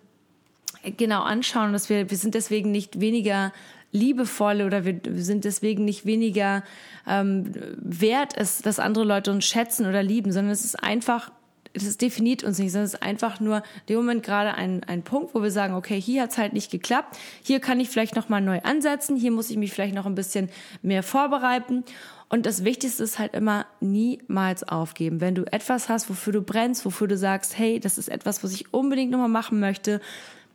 genau 0.99 1.23
anschauen, 1.23 1.73
dass 1.73 1.89
wir, 1.89 2.11
wir 2.11 2.19
sind 2.19 2.35
deswegen 2.35 2.71
nicht 2.71 3.01
weniger 3.01 3.51
liebevoll 3.93 4.61
oder 4.61 4.85
wir 4.85 5.01
sind 5.15 5.47
deswegen 5.47 5.87
nicht 5.87 6.05
weniger 6.05 6.65
ähm, 7.09 7.51
wert, 7.79 8.35
es, 8.37 8.61
dass 8.61 8.79
andere 8.79 9.05
Leute 9.07 9.31
uns 9.31 9.47
schätzen 9.47 9.87
oder 9.87 10.03
lieben, 10.03 10.33
sondern 10.33 10.53
es 10.53 10.67
ist 10.67 10.83
einfach 10.83 11.33
das 11.75 11.97
definiert 11.97 12.45
uns 12.45 12.59
nicht, 12.59 12.73
sondern 12.73 12.87
es 12.87 12.95
ist 12.95 13.03
einfach 13.03 13.41
nur 13.41 13.63
im 13.87 13.97
Moment 13.97 14.23
gerade 14.23 14.55
ein, 14.55 14.85
ein 14.85 15.03
Punkt, 15.03 15.35
wo 15.35 15.43
wir 15.43 15.51
sagen, 15.51 15.75
okay, 15.75 16.01
hier 16.01 16.23
hat 16.23 16.31
es 16.31 16.39
halt 16.39 16.53
nicht 16.53 16.71
geklappt, 16.71 17.19
hier 17.43 17.61
kann 17.61 17.81
ich 17.81 17.91
vielleicht 17.91 18.15
nochmal 18.15 18.41
neu 18.41 18.61
ansetzen, 18.61 19.17
hier 19.17 19.33
muss 19.33 19.51
ich 19.51 19.57
mich 19.57 19.73
vielleicht 19.73 19.95
noch 19.95 20.07
ein 20.07 20.15
bisschen 20.15 20.49
mehr 20.83 21.03
vorbereiten. 21.03 21.85
Und 22.29 22.47
das 22.47 22.65
Wichtigste 22.65 23.03
ist 23.03 23.19
halt 23.19 23.35
immer 23.35 23.67
niemals 23.81 24.65
aufgeben. 24.65 25.21
Wenn 25.21 25.35
du 25.35 25.45
etwas 25.53 25.89
hast, 25.89 26.09
wofür 26.09 26.33
du 26.33 26.43
brennst, 26.43 26.85
wofür 26.85 27.07
du 27.07 27.17
sagst, 27.17 27.59
hey, 27.59 27.79
das 27.81 27.99
ist 27.99 28.09
etwas, 28.09 28.43
was 28.43 28.53
ich 28.53 28.73
unbedingt 28.73 29.11
nochmal 29.11 29.29
machen 29.29 29.61
möchte, 29.61 30.01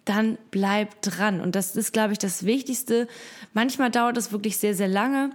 dann 0.05 0.37
bleib 0.51 1.01
dran. 1.01 1.39
Und 1.39 1.55
das 1.55 1.75
ist, 1.75 1.93
glaube 1.93 2.13
ich, 2.13 2.19
das 2.19 2.45
Wichtigste. 2.45 3.07
Manchmal 3.53 3.91
dauert 3.91 4.17
es 4.17 4.31
wirklich 4.31 4.57
sehr, 4.57 4.73
sehr 4.73 4.87
lange. 4.87 5.31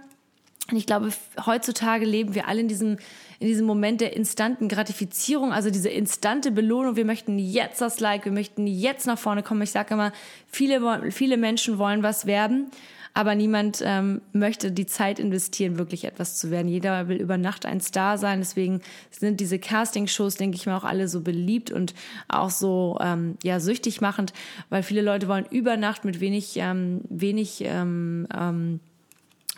Und 0.71 0.77
ich 0.77 0.87
glaube, 0.87 1.11
heutzutage 1.45 2.05
leben 2.05 2.33
wir 2.33 2.47
alle 2.47 2.61
in 2.61 2.67
diesem, 2.67 2.97
in 3.39 3.47
diesem 3.47 3.67
Moment 3.67 4.01
der 4.01 4.15
instanten 4.15 4.67
Gratifizierung, 4.67 5.53
also 5.53 5.69
diese 5.69 5.89
instante 5.89 6.51
Belohnung. 6.51 6.95
Wir 6.95 7.05
möchten 7.05 7.37
jetzt 7.37 7.81
das 7.81 7.99
Like, 7.99 8.25
wir 8.25 8.31
möchten 8.31 8.65
jetzt 8.65 9.05
nach 9.05 9.19
vorne 9.19 9.43
kommen. 9.43 9.61
Ich 9.61 9.71
sage 9.71 9.93
immer, 9.93 10.11
viele, 10.47 11.11
viele 11.11 11.37
Menschen 11.37 11.77
wollen 11.77 12.01
was 12.01 12.25
werden, 12.25 12.71
aber 13.13 13.35
niemand 13.35 13.83
ähm, 13.85 14.21
möchte 14.33 14.71
die 14.71 14.87
Zeit 14.87 15.19
investieren, 15.19 15.77
wirklich 15.77 16.03
etwas 16.03 16.35
zu 16.35 16.49
werden. 16.49 16.67
Jeder 16.67 17.07
will 17.09 17.17
über 17.17 17.37
Nacht 17.37 17.67
ein 17.67 17.79
Star 17.79 18.17
sein. 18.17 18.39
Deswegen 18.39 18.81
sind 19.11 19.39
diese 19.39 19.59
Casting-Shows, 19.59 20.35
denke 20.35 20.57
ich 20.57 20.65
mir, 20.65 20.75
auch 20.75 20.83
alle 20.83 21.07
so 21.07 21.21
beliebt 21.21 21.69
und 21.69 21.93
auch 22.27 22.49
so 22.49 22.97
ähm, 23.01 23.37
ja 23.43 23.59
süchtig 23.59 24.01
machend, 24.01 24.33
weil 24.69 24.81
viele 24.81 25.01
Leute 25.01 25.27
wollen 25.27 25.45
über 25.51 25.77
Nacht 25.77 26.05
mit 26.05 26.19
wenig, 26.21 26.57
ähm, 26.57 27.01
wenig 27.07 27.61
ähm, 27.63 28.27
ähm, 28.35 28.79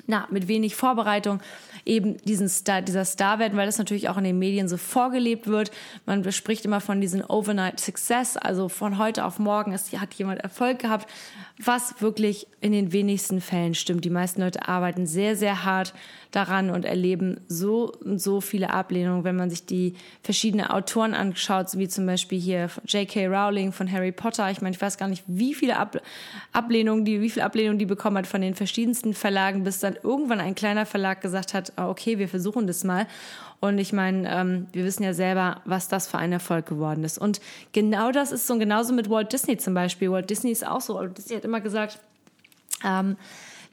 na, 0.07 0.27
mit 0.31 0.47
wenig 0.47 0.75
Vorbereitung 0.75 1.41
eben 1.85 2.17
diesen 2.17 2.49
Star, 2.49 2.81
dieser 2.81 3.05
Star 3.05 3.39
werden, 3.39 3.57
weil 3.57 3.65
das 3.65 3.77
natürlich 3.77 4.09
auch 4.09 4.17
in 4.17 4.23
den 4.23 4.39
Medien 4.39 4.67
so 4.67 4.77
vorgelebt 4.77 5.47
wird. 5.47 5.71
Man 6.05 6.29
spricht 6.31 6.65
immer 6.65 6.81
von 6.81 6.99
diesem 6.99 7.23
Overnight 7.27 7.79
Success, 7.79 8.37
also 8.37 8.69
von 8.69 8.97
heute 8.97 9.25
auf 9.25 9.39
morgen 9.39 9.71
ist, 9.71 9.93
hat 9.99 10.13
jemand 10.15 10.41
Erfolg 10.41 10.79
gehabt, 10.79 11.09
was 11.57 12.01
wirklich 12.01 12.47
in 12.61 12.71
den 12.71 12.91
wenigsten 12.91 13.41
Fällen 13.41 13.73
stimmt. 13.73 14.05
Die 14.05 14.09
meisten 14.09 14.41
Leute 14.41 14.67
arbeiten 14.67 15.05
sehr, 15.05 15.35
sehr 15.35 15.63
hart 15.63 15.93
daran 16.37 16.69
und 16.69 16.85
erleben 16.85 17.41
so 17.47 17.91
und 18.05 18.21
so 18.21 18.41
viele 18.41 18.69
Ablehnungen, 18.69 19.23
wenn 19.23 19.35
man 19.35 19.49
sich 19.49 19.65
die 19.65 19.95
verschiedenen 20.21 20.67
Autoren 20.67 21.15
anschaut, 21.15 21.75
wie 21.77 21.87
zum 21.87 22.05
Beispiel 22.05 22.39
hier 22.39 22.69
J.K. 22.85 23.25
Rowling 23.25 23.71
von 23.71 23.91
Harry 23.91 24.11
Potter. 24.11 24.51
Ich 24.51 24.61
meine, 24.61 24.75
ich 24.75 24.81
weiß 24.81 24.99
gar 24.99 25.07
nicht, 25.07 25.23
wie 25.25 25.55
viele 25.55 25.77
Ab 25.77 25.99
Ablehnungen 26.53 27.05
die, 27.05 27.21
wie 27.21 27.31
viele 27.31 27.43
Ablehnungen 27.43 27.79
die 27.79 27.87
bekommen 27.87 28.17
hat 28.17 28.27
von 28.27 28.41
den 28.41 28.53
verschiedensten 28.53 29.15
Verlagen, 29.15 29.63
bis 29.63 29.79
dann 29.79 29.97
irgendwann 30.03 30.39
ein 30.39 30.53
kleiner 30.53 30.85
Verlag 30.85 31.21
gesagt 31.21 31.55
hat, 31.55 31.73
ah, 31.75 31.89
okay, 31.89 32.19
wir 32.19 32.29
versuchen 32.29 32.67
das 32.67 32.83
mal. 32.83 33.07
Und 33.59 33.79
ich 33.79 33.91
meine, 33.91 34.29
ähm, 34.31 34.67
wir 34.71 34.85
wissen 34.85 35.01
ja 35.01 35.15
selber, 35.15 35.61
was 35.65 35.87
das 35.87 36.07
für 36.07 36.19
ein 36.19 36.31
Erfolg 36.31 36.67
geworden 36.67 37.03
ist. 37.03 37.17
Und 37.17 37.41
genau 37.71 38.11
das 38.11 38.31
ist 38.31 38.45
so, 38.45 38.59
genauso 38.59 38.93
mit 38.93 39.09
Walt 39.09 39.33
Disney 39.33 39.57
zum 39.57 39.73
Beispiel. 39.73 40.11
Walt 40.11 40.29
Disney 40.29 40.51
ist 40.51 40.67
auch 40.67 40.81
so. 40.81 40.93
Walt 40.93 41.17
Disney 41.17 41.35
hat 41.35 41.45
immer 41.45 41.61
gesagt, 41.61 41.99
ähm, 42.85 43.17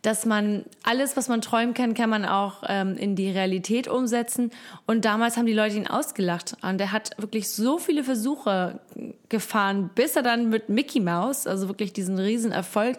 dass 0.05 0.27
man 0.27 0.67
alles, 0.83 1.17
was 1.17 1.29
man 1.29 1.41
träumen 1.41 1.73
kann, 1.73 1.95
kann 1.95 2.11
man 2.11 2.27
auch 2.27 2.63
ähm, 2.69 2.95
in 2.99 3.17
die 3.17 3.31
Realität 3.31 3.89
umsetzen. 3.89 4.51
Und 4.87 5.07
damals 5.07 5.39
haben 5.39 5.47
die 5.47 5.55
Leute 5.55 5.77
ihn 5.77 5.87
ausgelacht. 5.87 6.57
Und 6.61 6.79
er 6.79 6.93
hat 6.93 7.13
wirklich 7.17 7.49
so 7.49 7.79
viele 7.79 8.05
Versuche 8.05 8.81
gefahren, 9.31 9.89
bis 9.95 10.15
er 10.15 10.23
dann 10.23 10.51
mit 10.51 10.69
Mickey 10.69 11.01
Mouse, 11.01 11.47
also 11.47 11.69
wirklich 11.69 11.95
diesen 11.95 12.19
riesen 12.19 12.53
Erfolg 12.53 12.99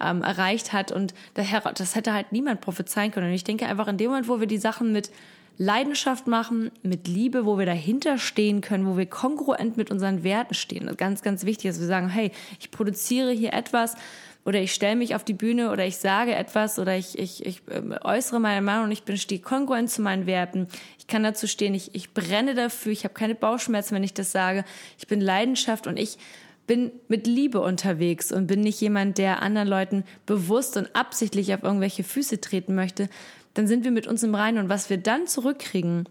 ähm, 0.00 0.22
erreicht 0.22 0.72
hat. 0.72 0.90
Und 0.90 1.12
das 1.34 1.94
hätte 1.94 2.14
halt 2.14 2.32
niemand 2.32 2.62
prophezeien 2.62 3.10
können. 3.10 3.28
Und 3.28 3.34
ich 3.34 3.44
denke 3.44 3.66
einfach 3.66 3.88
in 3.88 3.98
dem 3.98 4.08
Moment, 4.08 4.28
wo 4.28 4.40
wir 4.40 4.46
die 4.46 4.56
Sachen 4.56 4.90
mit 4.90 5.10
Leidenschaft 5.58 6.28
machen, 6.28 6.70
mit 6.82 7.08
Liebe, 7.08 7.44
wo 7.44 7.58
wir 7.58 7.66
dahinter 7.66 8.16
stehen 8.16 8.60
können, 8.60 8.86
wo 8.86 8.96
wir 8.96 9.06
kongruent 9.06 9.76
mit 9.76 9.90
unseren 9.90 10.22
Werten 10.22 10.54
stehen. 10.54 10.96
Ganz, 10.96 11.20
ganz 11.20 11.44
wichtig, 11.44 11.72
dass 11.72 11.80
wir 11.80 11.88
sagen, 11.88 12.08
hey, 12.08 12.30
ich 12.60 12.70
produziere 12.70 13.32
hier 13.32 13.52
etwas, 13.52 13.96
oder 14.44 14.60
ich 14.60 14.72
stelle 14.72 14.96
mich 14.96 15.14
auf 15.14 15.24
die 15.24 15.34
Bühne 15.34 15.70
oder 15.70 15.86
ich 15.86 15.98
sage 15.98 16.34
etwas 16.34 16.78
oder 16.78 16.96
ich, 16.96 17.18
ich, 17.18 17.44
ich 17.44 17.62
ähm, 17.70 17.94
äußere 18.02 18.40
meine 18.40 18.62
Meinung 18.62 18.84
und 18.84 18.92
ich 18.92 19.02
bin 19.02 19.16
stehe 19.16 19.40
kongruent 19.40 19.90
zu 19.90 20.00
meinen 20.00 20.26
Werten. 20.26 20.68
Ich 20.98 21.06
kann 21.06 21.22
dazu 21.22 21.46
stehen, 21.46 21.74
ich, 21.74 21.94
ich 21.94 22.14
brenne 22.14 22.54
dafür, 22.54 22.92
ich 22.92 23.04
habe 23.04 23.14
keine 23.14 23.34
Bauchschmerzen, 23.34 23.94
wenn 23.94 24.04
ich 24.04 24.14
das 24.14 24.32
sage. 24.32 24.64
Ich 24.98 25.06
bin 25.06 25.20
Leidenschaft 25.20 25.86
und 25.86 25.98
ich 25.98 26.18
bin 26.66 26.92
mit 27.08 27.26
Liebe 27.26 27.60
unterwegs 27.60 28.30
und 28.30 28.46
bin 28.46 28.60
nicht 28.60 28.80
jemand, 28.80 29.18
der 29.18 29.42
anderen 29.42 29.68
Leuten 29.68 30.04
bewusst 30.26 30.76
und 30.76 30.94
absichtlich 30.94 31.52
auf 31.54 31.62
irgendwelche 31.62 32.04
Füße 32.04 32.40
treten 32.40 32.74
möchte, 32.74 33.08
dann 33.54 33.66
sind 33.66 33.84
wir 33.84 33.90
mit 33.90 34.06
uns 34.06 34.22
im 34.22 34.34
Reinen 34.34 34.58
und 34.58 34.68
was 34.68 34.88
wir 34.88 34.98
dann 34.98 35.26
zurückkriegen 35.26 36.08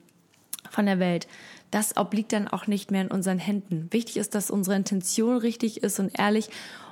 von 0.69 0.85
der 0.85 0.99
Welt, 0.99 1.27
das 1.71 1.95
obliegt 1.97 2.33
dann 2.33 2.47
auch 2.47 2.67
nicht 2.67 2.91
mehr 2.91 3.01
in 3.01 3.11
unseren 3.11 3.39
Händen. 3.39 3.87
Wichtig 3.91 4.17
ist, 4.17 4.35
dass 4.35 4.51
unsere 4.51 4.75
Intention 4.75 5.37
richtig 5.37 5.83
ist 5.83 5.99
und 5.99 6.17
ehrlich 6.17 6.49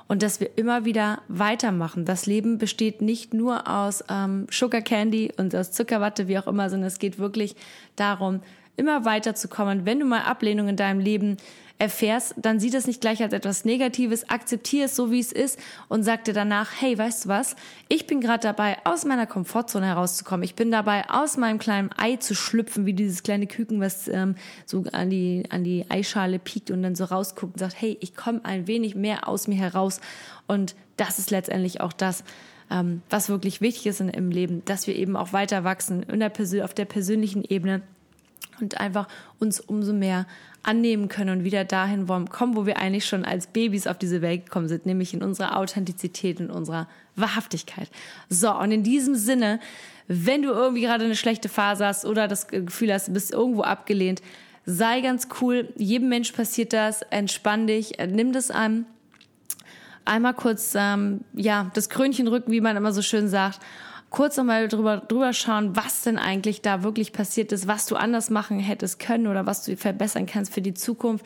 und 0.08 0.22
dass 0.22 0.40
wir 0.40 0.56
immer 0.56 0.84
wieder 0.84 1.22
weitermachen. 1.28 2.04
Das 2.04 2.26
Leben 2.26 2.58
besteht 2.58 3.02
nicht 3.02 3.34
nur 3.34 3.68
aus 3.68 4.04
ähm, 4.08 4.46
Sugar 4.50 4.82
Candy 4.82 5.32
und 5.36 5.54
aus 5.54 5.72
Zuckerwatte, 5.72 6.28
wie 6.28 6.38
auch 6.38 6.46
immer, 6.46 6.70
sondern 6.70 6.88
es 6.88 6.98
geht 6.98 7.18
wirklich 7.18 7.56
darum, 7.96 8.40
immer 8.76 9.04
weiterzukommen. 9.04 9.86
Wenn 9.86 10.00
du 10.00 10.06
mal 10.06 10.22
Ablehnung 10.22 10.68
in 10.68 10.76
deinem 10.76 11.00
Leben 11.00 11.36
erfährst, 11.78 12.34
dann 12.38 12.58
sieh 12.58 12.70
das 12.70 12.86
nicht 12.86 13.00
gleich 13.00 13.22
als 13.22 13.32
etwas 13.32 13.64
Negatives, 13.64 14.30
akzeptier 14.30 14.86
es 14.86 14.96
so, 14.96 15.10
wie 15.10 15.20
es 15.20 15.30
ist 15.30 15.58
und 15.88 16.04
sag 16.04 16.24
dir 16.24 16.32
danach, 16.32 16.70
hey, 16.78 16.96
weißt 16.96 17.26
du 17.26 17.28
was? 17.28 17.56
Ich 17.88 18.06
bin 18.06 18.20
gerade 18.20 18.42
dabei, 18.42 18.78
aus 18.84 19.04
meiner 19.04 19.26
Komfortzone 19.26 19.86
herauszukommen. 19.86 20.42
Ich 20.42 20.54
bin 20.54 20.70
dabei, 20.70 21.08
aus 21.10 21.36
meinem 21.36 21.58
kleinen 21.58 21.90
Ei 21.96 22.16
zu 22.16 22.34
schlüpfen, 22.34 22.86
wie 22.86 22.94
dieses 22.94 23.22
kleine 23.22 23.46
Küken, 23.46 23.80
was 23.80 24.08
ähm, 24.08 24.36
so 24.64 24.84
an 24.92 25.10
die, 25.10 25.44
an 25.50 25.64
die 25.64 25.84
Eischale 25.90 26.38
piekt 26.38 26.70
und 26.70 26.82
dann 26.82 26.94
so 26.94 27.04
rausguckt 27.04 27.54
und 27.54 27.58
sagt, 27.58 27.80
hey, 27.80 27.98
ich 28.00 28.16
komme 28.16 28.40
ein 28.44 28.66
wenig 28.66 28.94
mehr 28.94 29.28
aus 29.28 29.46
mir 29.46 29.56
heraus. 29.56 30.00
Und 30.46 30.74
das 30.96 31.18
ist 31.18 31.30
letztendlich 31.30 31.82
auch 31.82 31.92
das, 31.92 32.24
ähm, 32.70 33.02
was 33.10 33.28
wirklich 33.28 33.60
wichtig 33.60 33.86
ist 33.86 34.00
in, 34.00 34.08
im 34.08 34.30
Leben, 34.30 34.64
dass 34.64 34.86
wir 34.86 34.96
eben 34.96 35.14
auch 35.14 35.34
weiter 35.34 35.62
wachsen 35.62 36.04
in 36.04 36.20
der, 36.20 36.32
auf 36.64 36.72
der 36.72 36.84
persönlichen 36.86 37.44
Ebene 37.44 37.82
und 38.60 38.80
einfach 38.80 39.08
uns 39.38 39.60
umso 39.60 39.92
mehr 39.92 40.26
annehmen 40.62 41.08
können 41.08 41.38
und 41.38 41.44
wieder 41.44 41.64
dahin 41.64 42.06
kommen, 42.06 42.56
wo 42.56 42.66
wir 42.66 42.78
eigentlich 42.78 43.06
schon 43.06 43.24
als 43.24 43.46
Babys 43.46 43.86
auf 43.86 43.98
diese 43.98 44.20
Welt 44.20 44.46
gekommen 44.46 44.68
sind, 44.68 44.84
nämlich 44.84 45.14
in 45.14 45.22
unserer 45.22 45.56
Authentizität 45.56 46.40
und 46.40 46.50
unserer 46.50 46.88
Wahrhaftigkeit. 47.14 47.88
So, 48.28 48.52
und 48.52 48.72
in 48.72 48.82
diesem 48.82 49.14
Sinne, 49.14 49.60
wenn 50.08 50.42
du 50.42 50.50
irgendwie 50.50 50.82
gerade 50.82 51.04
eine 51.04 51.16
schlechte 51.16 51.48
Phase 51.48 51.86
hast 51.86 52.04
oder 52.04 52.26
das 52.26 52.48
Gefühl 52.48 52.92
hast, 52.92 53.08
du 53.08 53.12
bist 53.12 53.32
irgendwo 53.32 53.62
abgelehnt, 53.62 54.22
sei 54.64 55.00
ganz 55.00 55.28
cool. 55.40 55.72
Jedem 55.76 56.08
Mensch 56.08 56.32
passiert 56.32 56.72
das. 56.72 57.02
Entspann 57.02 57.68
dich, 57.68 57.92
nimm 58.08 58.32
das 58.32 58.50
an. 58.50 58.86
Einmal 60.04 60.34
kurz, 60.34 60.74
ähm, 60.76 61.20
ja, 61.32 61.70
das 61.74 61.88
Krönchen 61.88 62.28
rücken, 62.28 62.52
wie 62.52 62.60
man 62.60 62.76
immer 62.76 62.92
so 62.92 63.02
schön 63.02 63.28
sagt 63.28 63.60
kurz 64.10 64.36
nochmal 64.36 64.68
drüber, 64.68 64.98
drüber 64.98 65.32
schauen, 65.32 65.76
was 65.76 66.02
denn 66.02 66.18
eigentlich 66.18 66.62
da 66.62 66.82
wirklich 66.82 67.12
passiert 67.12 67.52
ist, 67.52 67.66
was 67.66 67.86
du 67.86 67.96
anders 67.96 68.30
machen 68.30 68.58
hättest 68.58 68.98
können 68.98 69.26
oder 69.26 69.46
was 69.46 69.64
du 69.64 69.76
verbessern 69.76 70.26
kannst 70.26 70.52
für 70.52 70.62
die 70.62 70.74
Zukunft. 70.74 71.24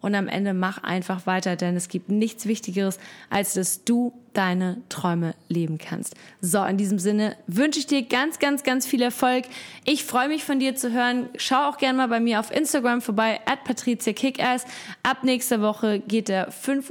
Und 0.00 0.14
am 0.14 0.28
Ende 0.28 0.54
mach 0.54 0.82
einfach 0.82 1.26
weiter, 1.26 1.56
denn 1.56 1.76
es 1.76 1.88
gibt 1.88 2.08
nichts 2.08 2.46
Wichtigeres, 2.46 2.98
als 3.28 3.52
dass 3.54 3.84
du 3.84 4.14
deine 4.32 4.82
Träume 4.88 5.34
leben 5.48 5.78
kannst. 5.78 6.14
So, 6.40 6.62
in 6.64 6.76
diesem 6.76 6.98
Sinne 6.98 7.36
wünsche 7.46 7.78
ich 7.78 7.86
dir 7.86 8.02
ganz, 8.02 8.38
ganz, 8.38 8.62
ganz 8.62 8.86
viel 8.86 9.02
Erfolg. 9.02 9.44
Ich 9.84 10.04
freue 10.04 10.28
mich 10.28 10.44
von 10.44 10.60
dir 10.60 10.76
zu 10.76 10.92
hören. 10.92 11.28
Schau 11.36 11.68
auch 11.68 11.78
gerne 11.78 11.98
mal 11.98 12.08
bei 12.08 12.20
mir 12.20 12.40
auf 12.40 12.50
Instagram 12.50 13.00
vorbei, 13.00 13.40
at 13.46 13.64
Patricia 13.64 14.12
Kickass. 14.12 14.64
Ab 15.02 15.24
nächster 15.24 15.60
Woche 15.60 16.00
geht 16.00 16.28
der 16.28 16.50
5.45 16.50 16.90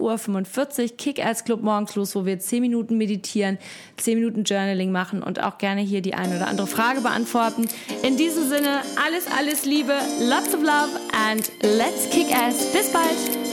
Uhr 0.91 0.97
Kickass 0.97 1.45
Club 1.45 1.61
morgens 1.61 1.95
los, 1.95 2.15
wo 2.15 2.25
wir 2.25 2.39
10 2.39 2.61
Minuten 2.61 2.97
meditieren, 2.97 3.57
10 3.97 4.19
Minuten 4.19 4.43
Journaling 4.43 4.91
machen 4.91 5.23
und 5.23 5.41
auch 5.41 5.57
gerne 5.57 5.81
hier 5.81 6.01
die 6.01 6.13
eine 6.13 6.37
oder 6.37 6.47
andere 6.47 6.67
Frage 6.67 7.01
beantworten. 7.01 7.67
In 8.03 8.17
diesem 8.17 8.47
Sinne, 8.49 8.81
alles, 9.05 9.25
alles 9.37 9.65
Liebe, 9.65 9.93
lots 10.21 10.53
of 10.53 10.61
love 10.61 10.89
and 11.13 11.51
let's 11.61 12.09
kick 12.09 12.27
ass. 12.35 12.71
Bis 12.73 12.91
bald! 12.91 13.48